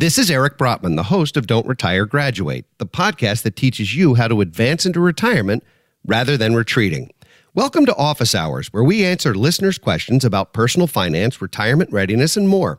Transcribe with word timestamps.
This 0.00 0.16
is 0.16 0.30
Eric 0.30 0.56
Brotman, 0.56 0.94
the 0.94 1.02
host 1.02 1.36
of 1.36 1.48
Don't 1.48 1.66
Retire 1.66 2.06
Graduate, 2.06 2.66
the 2.78 2.86
podcast 2.86 3.42
that 3.42 3.56
teaches 3.56 3.96
you 3.96 4.14
how 4.14 4.28
to 4.28 4.40
advance 4.40 4.86
into 4.86 5.00
retirement 5.00 5.64
rather 6.06 6.36
than 6.36 6.54
retreating. 6.54 7.10
Welcome 7.52 7.84
to 7.86 7.96
Office 7.96 8.32
Hours, 8.32 8.72
where 8.72 8.84
we 8.84 9.04
answer 9.04 9.34
listeners' 9.34 9.76
questions 9.76 10.24
about 10.24 10.52
personal 10.52 10.86
finance, 10.86 11.42
retirement 11.42 11.92
readiness, 11.92 12.36
and 12.36 12.48
more. 12.48 12.78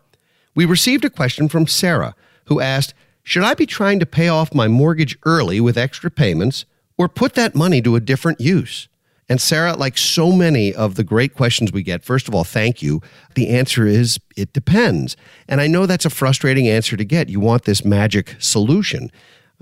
We 0.55 0.63
received 0.63 1.03
a 1.03 1.09
question 1.09 1.49
from 1.49 1.67
Sarah, 1.67 2.15
who 2.45 2.61
asked 2.61 2.93
Should 3.21 3.43
I 3.43 3.53
be 3.53 3.65
trying 3.65 3.99
to 3.99 4.05
pay 4.05 4.29
off 4.29 4.55
my 4.55 4.69
mortgage 4.69 5.17
early 5.25 5.59
with 5.59 5.77
extra 5.77 6.09
payments 6.09 6.63
or 6.97 7.09
put 7.09 7.33
that 7.33 7.53
money 7.53 7.81
to 7.81 7.97
a 7.97 7.99
different 7.99 8.39
use? 8.39 8.87
And 9.29 9.39
Sarah, 9.39 9.75
like 9.75 9.97
so 9.97 10.31
many 10.31 10.73
of 10.73 10.95
the 10.95 11.03
great 11.03 11.35
questions 11.35 11.71
we 11.71 11.83
get, 11.83 12.03
first 12.03 12.27
of 12.27 12.33
all, 12.33 12.43
thank 12.43 12.81
you. 12.81 13.01
The 13.35 13.49
answer 13.49 13.85
is 13.85 14.19
it 14.35 14.53
depends. 14.53 15.15
And 15.47 15.61
I 15.61 15.67
know 15.67 15.85
that's 15.85 16.05
a 16.05 16.09
frustrating 16.09 16.67
answer 16.67 16.97
to 16.97 17.05
get. 17.05 17.29
You 17.29 17.39
want 17.39 17.65
this 17.65 17.85
magic 17.85 18.35
solution. 18.39 19.11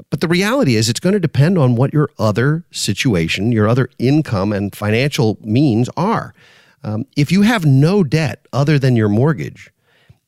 But 0.09 0.21
the 0.21 0.27
reality 0.27 0.75
is, 0.75 0.89
it's 0.89 0.99
going 0.99 1.13
to 1.13 1.19
depend 1.19 1.57
on 1.57 1.75
what 1.75 1.91
your 1.91 2.09
other 2.17 2.63
situation, 2.71 3.51
your 3.51 3.67
other 3.67 3.89
income 3.99 4.53
and 4.53 4.73
financial 4.75 5.37
means 5.41 5.89
are. 5.97 6.33
Um, 6.83 7.05
if 7.17 7.31
you 7.31 7.41
have 7.41 7.65
no 7.65 8.03
debt 8.03 8.47
other 8.53 8.79
than 8.79 8.95
your 8.95 9.09
mortgage, 9.09 9.71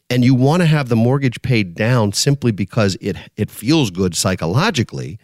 and 0.10 0.26
you 0.26 0.34
want 0.34 0.62
to 0.62 0.66
have 0.66 0.90
the 0.90 0.96
mortgage 0.96 1.42
paid 1.44 1.76
down 1.76 2.14
simply 2.14 2.52
because 2.52 2.98
it, 3.00 3.16
it 3.38 3.52
feels 3.52 3.92
good 3.92 4.16
psychologically, 4.16 5.20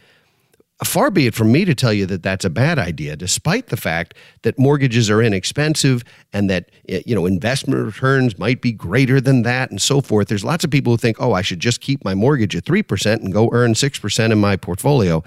far 0.84 1.10
be 1.10 1.26
it 1.26 1.34
from 1.34 1.52
me 1.52 1.64
to 1.64 1.74
tell 1.74 1.94
you 1.94 2.06
that 2.06 2.22
that's 2.22 2.44
a 2.44 2.50
bad 2.50 2.78
idea 2.78 3.16
despite 3.16 3.68
the 3.68 3.78
fact 3.78 4.14
that 4.42 4.60
mortgages 4.60 5.10
are 5.10 5.22
inexpensive 5.22 6.04
and 6.34 6.50
that 6.50 6.70
eh, 6.90 7.02
you 7.06 7.16
know 7.16 7.26
investment 7.26 7.86
returns 7.86 8.38
might 8.38 8.62
be 8.62 8.74
greater 8.74 9.22
than 9.22 9.44
that 9.44 9.72
and 9.72 9.82
so 9.82 10.02
forth. 10.02 10.28
There's 10.28 10.44
lots 10.44 10.66
of 10.66 10.72
people 10.72 10.92
who 10.92 10.98
think 10.98 11.18
oh 11.22 11.32
I 11.32 11.42
should 11.42 11.60
just 11.62 11.80
keep 11.80 12.04
my 12.04 12.14
mortgage 12.14 12.56
at 12.56 12.66
3% 12.66 13.16
and 13.22 13.32
go 13.32 13.50
earn 13.54 13.74
6% 13.74 14.32
in 14.32 14.38
my 14.40 14.58
portfolio 14.58 15.24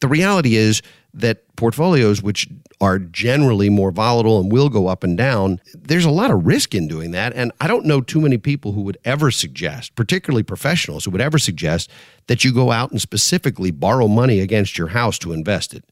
the 0.00 0.08
reality 0.08 0.56
is 0.56 0.82
that 1.14 1.44
portfolios 1.56 2.22
which 2.22 2.46
are 2.80 2.98
generally 2.98 3.70
more 3.70 3.90
volatile 3.90 4.38
and 4.38 4.52
will 4.52 4.68
go 4.68 4.86
up 4.86 5.02
and 5.02 5.16
down, 5.16 5.60
there's 5.74 6.04
a 6.04 6.10
lot 6.10 6.30
of 6.30 6.46
risk 6.46 6.74
in 6.74 6.86
doing 6.86 7.12
that. 7.12 7.32
And 7.34 7.52
I 7.60 7.66
don't 7.66 7.86
know 7.86 8.02
too 8.02 8.20
many 8.20 8.36
people 8.36 8.72
who 8.72 8.82
would 8.82 8.98
ever 9.04 9.30
suggest, 9.30 9.94
particularly 9.94 10.42
professionals, 10.42 11.04
who 11.04 11.10
would 11.12 11.20
ever 11.22 11.38
suggest 11.38 11.90
that 12.26 12.44
you 12.44 12.52
go 12.52 12.70
out 12.70 12.90
and 12.90 13.00
specifically 13.00 13.70
borrow 13.70 14.08
money 14.08 14.40
against 14.40 14.76
your 14.76 14.88
house 14.88 15.18
to 15.20 15.32
invest 15.32 15.72
it. 15.72 15.84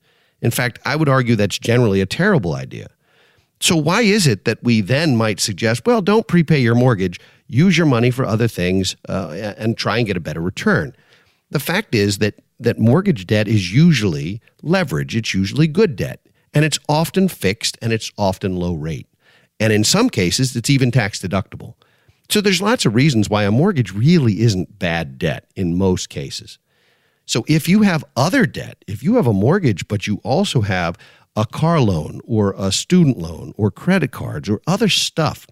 In 0.42 0.50
fact, 0.50 0.78
I 0.84 0.96
would 0.96 1.08
argue 1.08 1.36
that's 1.36 1.58
generally 1.58 2.02
a 2.02 2.06
terrible 2.06 2.54
idea. 2.54 2.88
So, 3.60 3.76
why 3.76 4.02
is 4.02 4.26
it 4.26 4.44
that 4.44 4.62
we 4.62 4.82
then 4.82 5.16
might 5.16 5.40
suggest, 5.40 5.86
well, 5.86 6.02
don't 6.02 6.28
prepay 6.28 6.58
your 6.58 6.74
mortgage, 6.74 7.18
use 7.46 7.78
your 7.78 7.86
money 7.86 8.10
for 8.10 8.26
other 8.26 8.48
things 8.48 8.94
uh, 9.08 9.54
and 9.56 9.78
try 9.78 9.96
and 9.96 10.06
get 10.06 10.18
a 10.18 10.20
better 10.20 10.42
return? 10.42 10.94
The 11.50 11.60
fact 11.60 11.94
is 11.94 12.18
that, 12.18 12.34
that 12.60 12.78
mortgage 12.78 13.26
debt 13.26 13.48
is 13.48 13.72
usually 13.72 14.40
leverage, 14.62 15.16
it's 15.16 15.34
usually 15.34 15.66
good 15.66 15.96
debt 15.96 16.20
and 16.54 16.64
it's 16.64 16.78
often 16.88 17.28
fixed 17.28 17.76
and 17.82 17.92
it's 17.92 18.12
often 18.16 18.56
low 18.56 18.74
rate. 18.74 19.08
And 19.60 19.72
in 19.72 19.84
some 19.84 20.08
cases, 20.08 20.54
it's 20.54 20.70
even 20.70 20.90
tax 20.90 21.20
deductible. 21.20 21.74
So 22.30 22.40
there's 22.40 22.62
lots 22.62 22.86
of 22.86 22.94
reasons 22.94 23.28
why 23.28 23.44
a 23.44 23.50
mortgage 23.50 23.92
really 23.92 24.40
isn't 24.40 24.78
bad 24.78 25.18
debt 25.18 25.50
in 25.56 25.76
most 25.76 26.08
cases. 26.08 26.58
So 27.26 27.44
if 27.48 27.68
you 27.68 27.82
have 27.82 28.04
other 28.16 28.46
debt, 28.46 28.84
if 28.86 29.02
you 29.02 29.16
have 29.16 29.26
a 29.26 29.32
mortgage, 29.32 29.88
but 29.88 30.06
you 30.06 30.20
also 30.22 30.60
have 30.62 30.96
a 31.36 31.46
car 31.46 31.80
loan 31.80 32.20
or 32.24 32.54
a 32.56 32.70
student 32.70 33.18
loan 33.18 33.52
or 33.56 33.70
credit 33.70 34.12
cards 34.12 34.48
or 34.48 34.60
other 34.66 34.88
stuff, 34.88 35.46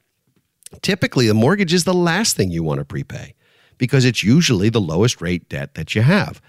typically 0.80 1.26
the 1.26 1.34
mortgage 1.34 1.74
is 1.74 1.84
the 1.84 1.94
last 1.94 2.36
thing 2.36 2.50
you 2.50 2.62
want 2.62 2.78
to 2.78 2.84
prepay 2.84 3.34
because 3.78 4.04
it's 4.04 4.22
usually 4.22 4.68
the 4.68 4.80
lowest 4.80 5.20
rate 5.20 5.48
debt 5.48 5.74
that 5.74 5.94
you 5.94 6.02
have 6.02 6.40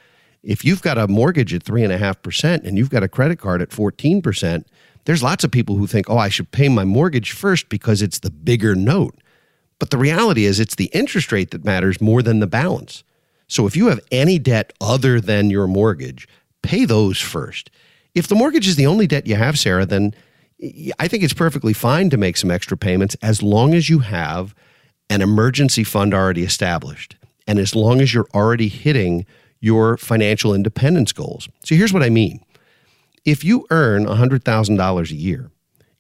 if 0.44 0.66
you've 0.66 0.82
got 0.82 0.98
a 0.98 1.08
mortgage 1.08 1.54
at 1.54 1.64
3.5% 1.64 2.66
and 2.66 2.78
you've 2.78 2.90
got 2.90 3.04
a 3.04 3.08
credit 3.08 3.40
card 3.40 3.62
at 3.62 3.70
14%, 3.70 4.66
there's 5.06 5.24
lots 5.24 5.44
of 5.44 5.52
people 5.52 5.78
who 5.78 5.88
think, 5.88 6.10
oh, 6.10 6.18
I 6.18 6.30
should 6.30 6.52
pay 6.52 6.70
my 6.70 6.84
mortgage 6.84 7.32
first 7.32 7.70
because 7.70 8.02
it's 8.02 8.20
the 8.20 8.32
bigger 8.32 8.76
note. 8.76 9.16
But 9.80 9.90
the 9.90 9.98
reality 9.98 10.46
is, 10.46 10.60
it's 10.60 10.76
the 10.76 10.90
interest 10.94 11.32
rate 11.32 11.52
that 11.52 11.66
matters 11.66 12.00
more 12.00 12.22
than 12.22 12.40
the 12.40 12.48
balance. 12.48 13.04
So 13.48 13.68
if 13.68 13.76
you 13.76 13.88
have 13.88 14.00
any 14.12 14.40
debt 14.40 14.74
other 14.80 15.20
than 15.20 15.50
your 15.50 15.68
mortgage, 15.68 16.28
pay 16.62 16.86
those 16.86 17.20
first. 17.20 17.70
If 18.16 18.28
the 18.28 18.36
mortgage 18.36 18.68
is 18.68 18.76
the 18.76 18.88
only 18.88 19.08
debt 19.08 19.28
you 19.28 19.36
have, 19.36 19.58
Sarah, 19.58 19.86
then 19.86 20.14
I 21.00 21.08
think 21.08 21.24
it's 21.24 21.34
perfectly 21.34 21.74
fine 21.74 22.10
to 22.10 22.18
make 22.18 22.38
some 22.38 22.52
extra 22.52 22.78
payments 22.78 23.16
as 23.22 23.44
long 23.44 23.74
as 23.74 23.90
you 23.90 24.00
have 24.00 24.56
an 25.10 25.22
emergency 25.22 25.84
fund 25.84 26.14
already 26.14 26.44
established 26.44 27.16
and 27.48 27.60
as 27.60 27.76
long 27.76 28.00
as 28.00 28.14
you're 28.14 28.30
already 28.34 28.70
hitting 28.70 29.26
your 29.64 29.96
financial 29.96 30.54
independence 30.54 31.14
goals. 31.14 31.48
So 31.64 31.74
here's 31.74 31.94
what 31.94 32.04
I 32.04 32.10
mean. 32.10 32.44
If 33.24 33.46
you 33.46 33.66
earn 33.70 34.06
$100,000 34.06 35.12
a 35.12 35.16
year 35.16 35.52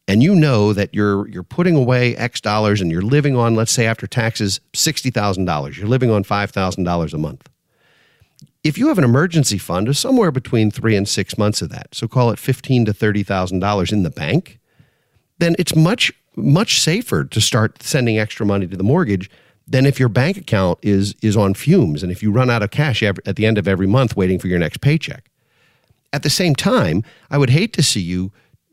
and 0.06 0.22
you 0.22 0.36
know 0.36 0.74
that 0.74 0.94
you're 0.94 1.30
you're 1.30 1.44
putting 1.44 1.74
away 1.74 2.14
X 2.18 2.42
dollars 2.42 2.82
and 2.82 2.92
you're 2.92 3.02
living 3.02 3.38
on 3.38 3.56
let's 3.56 3.72
say 3.72 3.86
after 3.86 4.06
taxes 4.06 4.60
$60,000, 4.74 5.78
you're 5.78 5.88
living 5.88 6.12
on 6.12 6.26
$5,000 6.26 7.14
a 7.14 7.18
month. 7.18 7.50
If 8.66 8.78
you 8.78 8.90
have 8.90 8.98
an 8.98 9.06
emergency 9.06 9.58
fund 9.58 9.88
of 9.88 9.96
somewhere 9.96 10.32
between 10.32 10.70
3 10.70 10.98
and 10.98 11.08
6 11.08 11.38
months 11.38 11.62
of 11.62 11.70
that, 11.70 11.96
so 11.96 12.10
call 12.10 12.32
it 12.32 12.40
$15 12.40 12.86
to 12.88 12.94
$30,000 12.94 13.94
in 13.94 14.04
the 14.04 14.10
bank, 14.10 14.60
then 15.38 15.56
it's 15.58 15.74
much 15.74 16.12
much 16.36 16.82
safer 16.82 17.24
to 17.24 17.40
start 17.40 17.82
sending 17.82 18.20
extra 18.20 18.46
money 18.46 18.68
to 18.68 18.76
the 18.76 18.84
mortgage 18.84 19.30
than 19.68 19.86
if 19.86 20.00
your 20.00 20.10
bank 20.10 20.38
account 20.38 20.80
is 20.82 21.16
is 21.22 21.38
on 21.38 21.54
fumes 21.54 22.04
and 22.04 22.12
if 22.12 22.22
you 22.22 22.32
run 22.32 22.50
out 22.50 22.64
of 22.64 22.72
cash 22.72 23.02
every, 23.02 23.24
at 23.26 23.36
the 23.36 23.46
end 23.46 23.58
of 23.58 23.68
every 23.68 23.88
month 23.88 24.16
waiting 24.16 24.40
for 24.40 24.48
your 24.48 24.60
next 24.60 24.82
paycheck. 24.82 25.30
At 26.12 26.24
the 26.24 26.30
same 26.30 26.56
time, 26.56 27.04
I 27.32 27.38
would 27.38 27.50
hate 27.50 27.74
to 27.74 27.84
see 27.84 28.02
you 28.02 28.32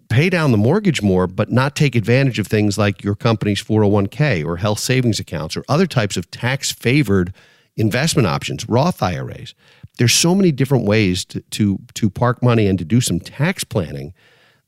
pay 0.08 0.28
down 0.28 0.50
the 0.50 0.58
mortgage 0.58 1.00
more 1.00 1.26
but 1.26 1.50
not 1.50 1.76
take 1.76 1.94
advantage 1.94 2.38
of 2.38 2.46
things 2.46 2.76
like 2.76 3.02
your 3.02 3.14
company's 3.14 3.62
401k 3.62 4.44
or 4.44 4.56
health 4.56 4.80
savings 4.80 5.20
accounts 5.20 5.56
or 5.56 5.64
other 5.68 5.86
types 5.86 6.16
of 6.16 6.30
tax 6.30 6.72
favored 6.72 7.32
investment 7.76 8.26
options, 8.26 8.68
Roth 8.68 9.02
IRAs. 9.02 9.54
There's 9.98 10.12
so 10.12 10.34
many 10.34 10.50
different 10.52 10.84
ways 10.84 11.24
to, 11.26 11.40
to, 11.40 11.78
to 11.94 12.10
park 12.10 12.42
money 12.42 12.66
and 12.66 12.78
to 12.78 12.84
do 12.84 13.00
some 13.00 13.20
tax 13.20 13.64
planning 13.64 14.12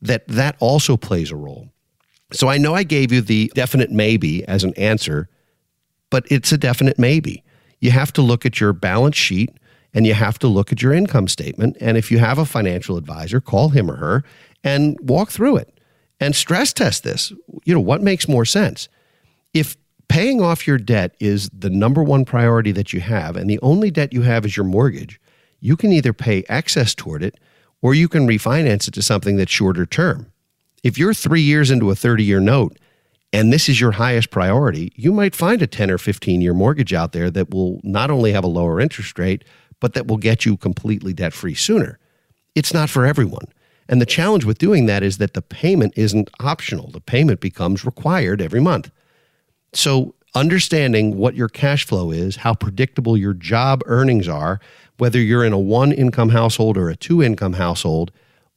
that 0.00 0.26
that 0.28 0.56
also 0.60 0.96
plays 0.96 1.30
a 1.30 1.36
role. 1.36 1.68
So 2.32 2.48
I 2.48 2.58
know 2.58 2.74
I 2.74 2.82
gave 2.84 3.12
you 3.12 3.20
the 3.20 3.50
definite 3.54 3.90
maybe 3.90 4.46
as 4.46 4.64
an 4.64 4.74
answer 4.74 5.28
but 6.12 6.26
it's 6.30 6.52
a 6.52 6.58
definite 6.58 6.98
maybe. 6.98 7.42
You 7.80 7.90
have 7.90 8.12
to 8.12 8.22
look 8.22 8.44
at 8.44 8.60
your 8.60 8.74
balance 8.74 9.16
sheet 9.16 9.50
and 9.94 10.06
you 10.06 10.12
have 10.12 10.38
to 10.40 10.46
look 10.46 10.70
at 10.70 10.82
your 10.82 10.92
income 10.92 11.26
statement. 11.26 11.78
And 11.80 11.96
if 11.96 12.10
you 12.10 12.18
have 12.18 12.38
a 12.38 12.44
financial 12.44 12.98
advisor, 12.98 13.40
call 13.40 13.70
him 13.70 13.90
or 13.90 13.96
her 13.96 14.24
and 14.62 14.98
walk 15.00 15.30
through 15.30 15.56
it 15.56 15.80
and 16.20 16.36
stress 16.36 16.74
test 16.74 17.02
this. 17.02 17.32
You 17.64 17.72
know, 17.72 17.80
what 17.80 18.02
makes 18.02 18.28
more 18.28 18.44
sense? 18.44 18.90
If 19.54 19.74
paying 20.08 20.42
off 20.42 20.66
your 20.66 20.76
debt 20.76 21.16
is 21.18 21.48
the 21.48 21.70
number 21.70 22.02
one 22.02 22.26
priority 22.26 22.72
that 22.72 22.92
you 22.92 23.00
have, 23.00 23.34
and 23.34 23.48
the 23.48 23.58
only 23.62 23.90
debt 23.90 24.12
you 24.12 24.20
have 24.20 24.44
is 24.44 24.54
your 24.54 24.66
mortgage, 24.66 25.18
you 25.60 25.76
can 25.76 25.92
either 25.92 26.12
pay 26.12 26.44
excess 26.50 26.94
toward 26.94 27.22
it 27.22 27.40
or 27.80 27.94
you 27.94 28.06
can 28.06 28.28
refinance 28.28 28.86
it 28.86 28.92
to 28.94 29.02
something 29.02 29.36
that's 29.36 29.50
shorter 29.50 29.86
term. 29.86 30.30
If 30.82 30.98
you're 30.98 31.14
three 31.14 31.40
years 31.40 31.70
into 31.70 31.90
a 31.90 31.96
30 31.96 32.22
year 32.22 32.40
note 32.40 32.76
and 33.32 33.52
this 33.52 33.68
is 33.68 33.80
your 33.80 33.92
highest 33.92 34.30
priority, 34.30 34.92
you 34.94 35.12
might 35.12 35.34
find 35.34 35.62
a 35.62 35.66
10 35.66 35.90
or 35.90 35.98
15 35.98 36.40
year 36.40 36.54
mortgage 36.54 36.92
out 36.92 37.12
there 37.12 37.30
that 37.30 37.50
will 37.50 37.80
not 37.82 38.10
only 38.10 38.32
have 38.32 38.44
a 38.44 38.48
lower 38.48 38.80
interest 38.80 39.18
rate, 39.18 39.44
but 39.80 39.94
that 39.94 40.06
will 40.06 40.18
get 40.18 40.44
you 40.44 40.56
completely 40.56 41.12
debt 41.12 41.32
free 41.32 41.54
sooner. 41.54 41.98
It's 42.54 42.74
not 42.74 42.90
for 42.90 43.06
everyone. 43.06 43.46
And 43.88 44.00
the 44.00 44.06
challenge 44.06 44.44
with 44.44 44.58
doing 44.58 44.86
that 44.86 45.02
is 45.02 45.18
that 45.18 45.34
the 45.34 45.42
payment 45.42 45.94
isn't 45.96 46.30
optional, 46.40 46.90
the 46.90 47.00
payment 47.00 47.40
becomes 47.40 47.84
required 47.84 48.40
every 48.40 48.60
month. 48.60 48.90
So, 49.72 50.14
understanding 50.34 51.16
what 51.18 51.34
your 51.34 51.48
cash 51.48 51.86
flow 51.86 52.10
is, 52.10 52.36
how 52.36 52.54
predictable 52.54 53.18
your 53.18 53.34
job 53.34 53.82
earnings 53.86 54.28
are, 54.28 54.60
whether 54.96 55.20
you're 55.20 55.44
in 55.44 55.52
a 55.52 55.58
one 55.58 55.92
income 55.92 56.30
household 56.30 56.78
or 56.78 56.88
a 56.88 56.96
two 56.96 57.22
income 57.22 57.54
household, 57.54 58.12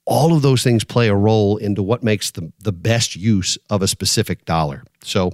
all 0.05 0.35
of 0.35 0.41
those 0.41 0.63
things 0.63 0.83
play 0.83 1.07
a 1.07 1.15
role 1.15 1.57
into 1.57 1.81
what 1.81 2.03
makes 2.03 2.31
the, 2.31 2.51
the 2.59 2.71
best 2.71 3.15
use 3.15 3.57
of 3.69 3.81
a 3.81 3.87
specific 3.87 4.45
dollar. 4.45 4.83
So 5.03 5.31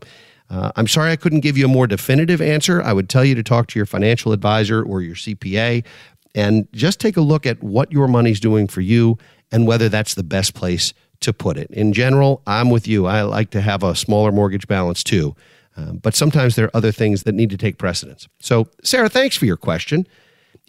uh, 0.50 0.72
I'm 0.76 0.88
sorry 0.88 1.12
I 1.12 1.16
couldn't 1.16 1.42
give 1.42 1.58
you 1.58 1.66
a 1.66 1.70
more 1.70 1.88
definitive 1.88 2.42
answer. 2.42 2.82
I 2.82 2.94
would 2.94 3.10
tell 3.10 3.24
you 3.24 3.36
to 3.36 3.44
talk 3.44 3.68
to 3.68 3.80
your 3.80 3.86
financial 3.86 4.32
advisor 4.32 4.84
or 4.84 5.02
your 5.02 5.16
CPA 5.16 5.86
and 6.34 6.68
just 6.74 7.00
take 7.00 7.18
a 7.18 7.22
look 7.22 7.46
at 7.46 7.62
what 7.62 7.92
your 7.92 8.08
money's 8.08 8.40
doing 8.40 8.68
for 8.68 8.82
you 8.82 9.18
and 9.52 9.68
whether 9.68 9.90
that's 9.90 10.14
the 10.14 10.24
best 10.24 10.54
place 10.54 10.94
to 11.20 11.34
put 11.34 11.58
it. 11.58 11.70
In 11.72 11.94
general, 11.94 12.42
I'm 12.48 12.70
with 12.70 12.88
you. 12.88 13.06
I 13.06 13.22
like 13.24 13.52
to 13.52 13.62
have 13.62 13.84
a 13.84 13.96
smaller 13.96 14.32
mortgage 14.32 14.68
balance 14.68 15.04
too. 15.04 15.36
Um, 15.78 15.98
but 15.98 16.16
sometimes 16.16 16.56
there 16.56 16.66
are 16.66 16.72
other 16.74 16.92
things 16.92 17.24
that 17.24 17.34
need 17.34 17.50
to 17.52 17.58
take 17.58 17.78
precedence. 17.78 18.28
So, 18.40 18.68
Sarah, 18.84 19.10
thanks 19.10 19.38
for 19.38 19.46
your 19.46 19.58
question. 19.58 20.08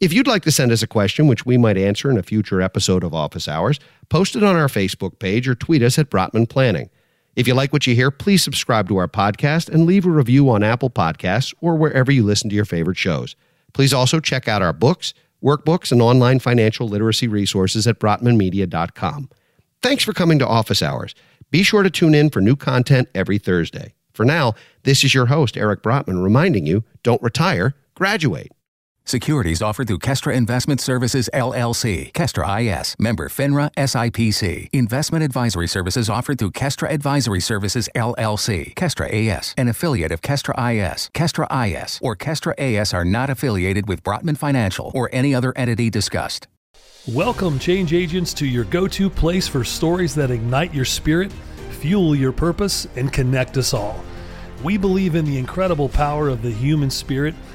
If 0.02 0.12
you'd 0.12 0.26
like 0.26 0.42
to 0.42 0.50
send 0.50 0.72
us 0.72 0.82
a 0.82 0.88
question, 0.88 1.28
which 1.28 1.46
we 1.46 1.56
might 1.56 1.78
answer 1.78 2.10
in 2.10 2.18
a 2.18 2.24
future 2.24 2.60
episode 2.60 3.04
of 3.04 3.14
Office 3.14 3.46
Hours, 3.46 3.78
post 4.08 4.34
it 4.34 4.42
on 4.42 4.56
our 4.56 4.66
Facebook 4.66 5.20
page 5.20 5.46
or 5.46 5.54
tweet 5.54 5.80
us 5.80 5.96
at 5.96 6.10
Brotman 6.10 6.48
Planning. 6.48 6.90
If 7.36 7.46
you 7.46 7.54
like 7.54 7.72
what 7.72 7.86
you 7.86 7.94
hear, 7.94 8.10
please 8.10 8.42
subscribe 8.42 8.88
to 8.88 8.96
our 8.96 9.06
podcast 9.06 9.68
and 9.68 9.86
leave 9.86 10.04
a 10.04 10.10
review 10.10 10.50
on 10.50 10.64
Apple 10.64 10.90
Podcasts 10.90 11.54
or 11.60 11.76
wherever 11.76 12.10
you 12.10 12.24
listen 12.24 12.50
to 12.50 12.56
your 12.56 12.64
favorite 12.64 12.96
shows. 12.96 13.36
Please 13.74 13.94
also 13.94 14.18
check 14.18 14.48
out 14.48 14.60
our 14.60 14.72
books, 14.72 15.14
workbooks, 15.40 15.92
and 15.92 16.02
online 16.02 16.40
financial 16.40 16.88
literacy 16.88 17.28
resources 17.28 17.86
at 17.86 18.00
brotmanmedia.com. 18.00 19.30
Thanks 19.82 20.02
for 20.02 20.12
coming 20.12 20.40
to 20.40 20.48
Office 20.48 20.82
Hours. 20.82 21.14
Be 21.52 21.62
sure 21.62 21.84
to 21.84 21.90
tune 21.90 22.16
in 22.16 22.28
for 22.28 22.40
new 22.40 22.56
content 22.56 23.08
every 23.14 23.38
Thursday. 23.38 23.94
For 24.14 24.24
now, 24.24 24.54
this 24.82 25.04
is 25.04 25.14
your 25.14 25.26
host, 25.26 25.56
Eric 25.56 25.80
Brotman, 25.80 26.24
reminding 26.24 26.66
you 26.66 26.82
don't 27.04 27.22
retire, 27.22 27.76
graduate. 27.94 28.50
Securities 29.04 29.60
offered 29.60 29.88
through 29.88 29.98
Kestra 29.98 30.32
Investment 30.34 30.80
Services 30.80 31.28
LLC, 31.34 32.12
Kestra 32.12 32.80
IS, 32.80 32.94
member 33.00 33.28
FINRA 33.28 33.72
SIPC. 33.74 34.68
Investment 34.72 35.24
advisory 35.24 35.66
services 35.66 36.08
offered 36.08 36.38
through 36.38 36.52
Kestra 36.52 36.88
Advisory 36.88 37.40
Services 37.40 37.88
LLC, 37.96 38.72
Kestra 38.74 39.12
AS, 39.12 39.54
an 39.58 39.66
affiliate 39.66 40.12
of 40.12 40.20
Kestra 40.20 40.54
IS. 40.56 41.10
Kestra 41.14 41.46
IS 41.66 41.98
or 42.00 42.14
Kestra 42.14 42.54
AS 42.58 42.94
are 42.94 43.04
not 43.04 43.28
affiliated 43.28 43.88
with 43.88 44.04
Brotman 44.04 44.38
Financial 44.38 44.92
or 44.94 45.10
any 45.12 45.34
other 45.34 45.52
entity 45.56 45.90
discussed. 45.90 46.46
Welcome, 47.08 47.58
change 47.58 47.92
agents, 47.92 48.32
to 48.34 48.46
your 48.46 48.64
go 48.64 48.86
to 48.86 49.10
place 49.10 49.48
for 49.48 49.64
stories 49.64 50.14
that 50.14 50.30
ignite 50.30 50.72
your 50.72 50.84
spirit, 50.84 51.32
fuel 51.70 52.14
your 52.14 52.32
purpose, 52.32 52.86
and 52.94 53.12
connect 53.12 53.56
us 53.56 53.74
all. 53.74 54.04
We 54.62 54.76
believe 54.76 55.16
in 55.16 55.24
the 55.24 55.38
incredible 55.38 55.88
power 55.88 56.28
of 56.28 56.42
the 56.42 56.52
human 56.52 56.88
spirit, 56.88 57.34